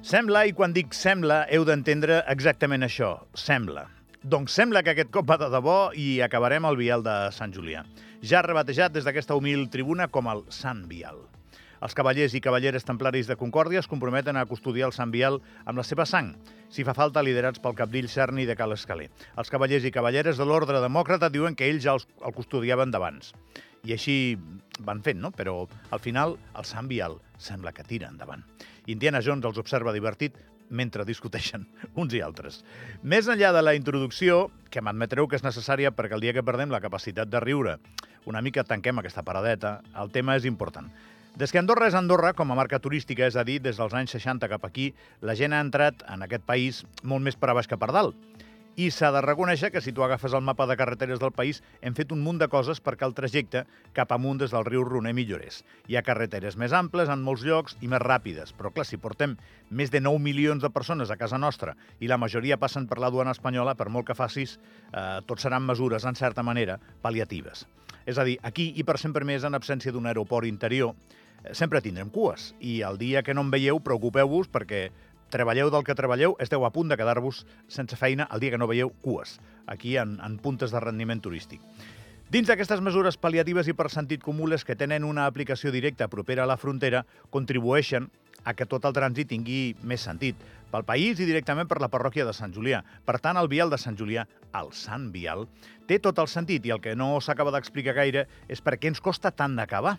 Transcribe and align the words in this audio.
Sembla, 0.00 0.46
i 0.48 0.54
quan 0.56 0.72
dic 0.72 0.94
sembla, 0.96 1.42
heu 1.52 1.66
d'entendre 1.68 2.22
exactament 2.32 2.86
això, 2.86 3.10
sembla. 3.36 3.82
Doncs 4.24 4.54
sembla 4.56 4.80
que 4.80 4.94
aquest 4.94 5.10
cop 5.12 5.26
va 5.28 5.36
de 5.36 5.50
debò 5.52 5.90
i 5.92 6.22
acabarem 6.24 6.64
el 6.64 6.78
vial 6.80 7.04
de 7.04 7.16
Sant 7.36 7.52
Julià. 7.52 7.82
Ja 8.24 8.40
rebatejat 8.40 8.94
des 8.94 9.04
d'aquesta 9.04 9.36
humil 9.36 9.66
tribuna 9.68 10.08
com 10.08 10.30
el 10.32 10.40
Sant 10.48 10.86
Vial. 10.88 11.20
Els 11.84 11.96
cavallers 11.96 12.32
i 12.32 12.40
cavalleres 12.40 12.88
templaris 12.88 13.28
de 13.28 13.36
Concòrdia 13.36 13.84
es 13.84 13.90
comprometen 13.92 14.40
a 14.40 14.46
custodiar 14.48 14.88
el 14.88 14.96
Sant 14.96 15.12
Vial 15.12 15.36
amb 15.66 15.76
la 15.76 15.84
seva 15.84 16.08
sang, 16.08 16.32
si 16.72 16.84
fa 16.84 16.96
falta 16.96 17.20
liderats 17.20 17.60
pel 17.60 17.76
capdill 17.76 18.08
Cerny 18.08 18.48
de 18.48 18.56
Cal 18.56 18.72
Escaler. 18.72 19.10
Els 19.36 19.52
cavallers 19.52 19.84
i 19.84 19.92
cavalleres 19.92 20.40
de 20.40 20.48
l'ordre 20.48 20.80
demòcrata 20.80 21.28
diuen 21.28 21.52
que 21.52 21.68
ells 21.68 21.84
ja 21.84 21.98
els, 21.98 22.08
el 22.24 22.36
custodiaven 22.36 22.88
d'abans. 22.88 23.34
I 23.84 23.92
així 24.00 24.18
van 24.80 25.04
fent, 25.04 25.20
no? 25.20 25.28
Però 25.28 25.66
al 25.92 26.00
final 26.00 26.38
el 26.56 26.68
Sant 26.68 26.88
Vial 26.88 27.20
sembla 27.36 27.76
que 27.76 27.84
tira 27.84 28.08
endavant. 28.08 28.48
Indiana 28.86 29.20
Jones 29.20 29.44
els 29.44 29.58
observa 29.58 29.92
divertit 29.92 30.36
mentre 30.70 31.04
discuteixen 31.04 31.66
uns 32.00 32.14
i 32.14 32.22
altres. 32.22 32.62
Més 33.02 33.28
enllà 33.28 33.50
de 33.52 33.64
la 33.64 33.74
introducció, 33.74 34.48
que 34.70 34.80
m'admetreu 34.80 35.26
que 35.28 35.36
és 35.36 35.44
necessària 35.46 35.90
perquè 35.90 36.16
el 36.16 36.24
dia 36.24 36.36
que 36.36 36.46
perdem 36.46 36.70
la 36.70 36.80
capacitat 36.80 37.28
de 37.28 37.42
riure 37.42 37.78
una 38.26 38.42
mica 38.42 38.64
tanquem 38.64 38.98
aquesta 39.00 39.24
paradeta, 39.24 39.80
el 39.96 40.10
tema 40.12 40.36
és 40.36 40.46
important. 40.48 40.90
Des 41.40 41.52
que 41.52 41.60
Andorra 41.60 41.88
és 41.88 41.96
Andorra, 41.96 42.32
com 42.36 42.50
a 42.50 42.56
marca 42.58 42.80
turística, 42.82 43.24
és 43.26 43.36
a 43.38 43.44
dir, 43.46 43.60
des 43.62 43.78
dels 43.78 43.94
anys 43.96 44.12
60 44.16 44.50
cap 44.50 44.64
aquí, 44.66 44.90
la 45.22 45.36
gent 45.38 45.54
ha 45.54 45.62
entrat 45.64 46.02
en 46.10 46.26
aquest 46.26 46.44
país 46.44 46.82
molt 47.02 47.24
més 47.24 47.38
per 47.38 47.52
a 47.52 47.56
baix 47.56 47.70
que 47.70 47.78
per 47.80 47.92
dalt. 47.94 48.16
I 48.78 48.86
s'ha 48.94 49.10
de 49.10 49.20
reconèixer 49.24 49.72
que 49.74 49.80
si 49.82 49.90
tu 49.92 50.04
agafes 50.04 50.32
el 50.36 50.44
mapa 50.46 50.64
de 50.70 50.76
carreteres 50.78 51.18
del 51.18 51.32
país, 51.34 51.58
hem 51.82 51.94
fet 51.98 52.12
un 52.14 52.22
munt 52.22 52.38
de 52.38 52.46
coses 52.48 52.78
perquè 52.80 53.02
el 53.04 53.16
trajecte 53.18 53.64
cap 53.96 54.12
amunt 54.14 54.38
des 54.38 54.54
del 54.54 54.64
riu 54.68 54.84
Roner 54.86 55.12
millorés. 55.16 55.64
Hi 55.90 55.98
ha 55.98 56.04
carreteres 56.06 56.56
més 56.56 56.72
amples 56.76 57.10
en 57.10 57.24
molts 57.26 57.42
llocs 57.42 57.76
i 57.82 57.90
més 57.90 58.00
ràpides, 58.00 58.54
però 58.54 58.70
clar, 58.70 58.86
si 58.86 59.00
portem 59.02 59.34
més 59.70 59.90
de 59.90 60.00
9 60.00 60.22
milions 60.22 60.62
de 60.62 60.70
persones 60.70 61.10
a 61.10 61.18
casa 61.18 61.38
nostra 61.38 61.74
i 61.98 62.08
la 62.08 62.18
majoria 62.18 62.60
passen 62.62 62.86
per 62.86 63.00
la 63.02 63.10
duana 63.10 63.34
espanyola, 63.34 63.74
per 63.74 63.90
molt 63.90 64.06
que 64.06 64.14
facis, 64.14 64.58
eh, 64.92 65.20
tot 65.26 65.42
seran 65.42 65.66
mesures, 65.66 66.06
en 66.06 66.14
certa 66.14 66.46
manera, 66.46 66.78
pal·liatives. 67.02 67.66
És 68.06 68.18
a 68.18 68.24
dir, 68.24 68.38
aquí 68.42 68.72
i 68.76 68.86
per 68.86 68.98
sempre 68.98 69.26
més 69.26 69.44
en 69.44 69.58
absència 69.58 69.92
d'un 69.92 70.06
aeroport 70.06 70.46
interior, 70.46 70.94
eh, 71.42 71.54
sempre 71.54 71.82
tindrem 71.82 72.08
cues. 72.08 72.54
I 72.60 72.80
el 72.86 72.98
dia 72.98 73.22
que 73.22 73.34
no 73.34 73.42
en 73.42 73.50
veieu, 73.50 73.80
preocupeu-vos 73.80 74.48
perquè 74.48 74.90
treballeu 75.30 75.70
del 75.70 75.86
que 75.86 75.96
treballeu, 75.96 76.36
esteu 76.42 76.66
a 76.66 76.72
punt 76.74 76.90
de 76.90 76.98
quedar-vos 77.00 77.44
sense 77.68 77.96
feina 77.96 78.28
el 78.30 78.42
dia 78.42 78.52
que 78.52 78.60
no 78.60 78.68
veieu 78.70 78.92
cues, 79.02 79.38
aquí 79.66 79.96
en, 79.96 80.18
en 80.20 80.38
puntes 80.42 80.74
de 80.74 80.82
rendiment 80.82 81.22
turístic. 81.22 81.62
Dins 82.30 82.46
d'aquestes 82.46 82.78
mesures 82.78 83.16
pal·liatives 83.18 83.66
i 83.66 83.74
per 83.74 83.88
sentit 83.90 84.22
comú, 84.22 84.46
les 84.46 84.62
que 84.62 84.76
tenen 84.78 85.02
una 85.02 85.24
aplicació 85.26 85.72
directa 85.74 86.06
propera 86.06 86.44
a 86.44 86.50
la 86.50 86.60
frontera 86.60 87.02
contribueixen 87.34 88.06
a 88.44 88.54
que 88.54 88.66
tot 88.70 88.86
el 88.86 88.94
trànsit 88.94 89.32
tingui 89.32 89.74
més 89.82 90.04
sentit 90.06 90.38
pel 90.70 90.86
país 90.86 91.18
i 91.18 91.26
directament 91.26 91.66
per 91.66 91.80
la 91.82 91.90
parròquia 91.90 92.24
de 92.28 92.34
Sant 92.36 92.54
Julià. 92.54 92.84
Per 93.04 93.18
tant, 93.18 93.34
el 93.36 93.50
vial 93.50 93.72
de 93.72 93.78
Sant 93.82 93.98
Julià, 93.98 94.28
el 94.54 94.70
Sant 94.76 95.10
Vial, 95.10 95.48
té 95.90 95.98
tot 95.98 96.22
el 96.22 96.30
sentit 96.30 96.66
i 96.66 96.70
el 96.70 96.78
que 96.78 96.94
no 96.94 97.16
s'acaba 97.18 97.50
d'explicar 97.50 97.96
gaire 97.98 98.28
és 98.46 98.62
per 98.62 98.78
què 98.78 98.92
ens 98.92 99.02
costa 99.02 99.34
tant 99.34 99.58
d'acabar. 99.58 99.96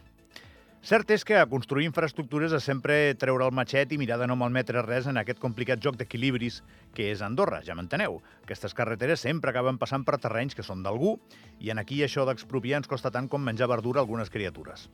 Cert 0.81 1.11
és 1.13 1.21
que 1.21 1.35
a 1.37 1.45
construir 1.45 1.85
infraestructures 1.85 2.55
és 2.57 2.63
sempre 2.65 2.95
treure 3.21 3.45
el 3.45 3.53
matxet 3.53 3.91
i 3.93 3.99
mirar 4.01 4.15
de 4.17 4.25
no 4.25 4.33
malmetre 4.33 4.81
res 4.81 5.05
en 5.05 5.19
aquest 5.21 5.37
complicat 5.39 5.77
joc 5.77 5.99
d'equilibris 5.99 6.55
que 6.97 7.11
és 7.11 7.19
Andorra, 7.21 7.59
ja 7.61 7.75
m'enteneu. 7.77 8.15
Aquestes 8.41 8.73
carreteres 8.73 9.21
sempre 9.21 9.51
acaben 9.53 9.77
passant 9.77 10.01
per 10.07 10.17
terrenys 10.17 10.57
que 10.57 10.65
són 10.65 10.81
d'algú 10.81 11.19
i 11.61 11.69
en 11.69 11.77
aquí 11.77 11.99
això 12.01 12.25
d'expropiar 12.25 12.79
ens 12.81 12.89
costa 12.89 13.11
tant 13.13 13.27
com 13.29 13.45
menjar 13.45 13.67
verdura 13.69 14.01
a 14.01 14.03
algunes 14.07 14.33
criatures. 14.33 14.87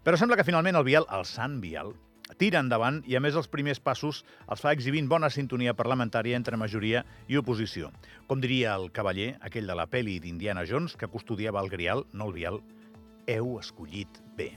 Però 0.00 0.16
sembla 0.16 0.38
que 0.40 0.46
finalment 0.48 0.80
el 0.80 0.86
vial, 0.86 1.04
el 1.12 1.26
Sant 1.28 1.58
Vial, 1.60 1.92
tira 2.40 2.62
endavant 2.64 3.02
i, 3.04 3.18
a 3.18 3.20
més, 3.20 3.36
els 3.36 3.50
primers 3.52 3.82
passos 3.84 4.22
els 4.48 4.64
fa 4.64 4.72
exhibint 4.72 5.10
bona 5.12 5.28
sintonia 5.28 5.74
parlamentària 5.76 6.40
entre 6.40 6.56
majoria 6.56 7.02
i 7.28 7.36
oposició. 7.36 7.92
Com 8.32 8.40
diria 8.40 8.72
el 8.80 8.88
cavaller, 8.96 9.34
aquell 9.44 9.68
de 9.68 9.76
la 9.76 9.86
pel·li 9.92 10.16
d'Indiana 10.24 10.64
Jones, 10.64 10.96
que 10.96 11.10
custodiava 11.12 11.60
el 11.60 11.68
grial, 11.68 12.06
no 12.16 12.30
el 12.30 12.34
vial, 12.40 12.62
heu 13.28 13.58
escollit 13.60 14.22
bé. 14.40 14.54